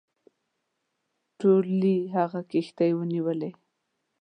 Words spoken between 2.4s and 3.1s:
کښتۍ